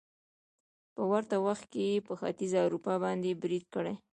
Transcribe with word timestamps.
په 0.95 1.03
ورته 1.11 1.35
وخت 1.45 1.65
کې 1.71 1.83
يې 1.91 2.05
په 2.07 2.13
ختيځې 2.19 2.59
اروپا 2.65 2.93
باندې 3.03 3.39
بريد 3.41 3.65
کړی 3.73 3.95
وو 3.95 4.01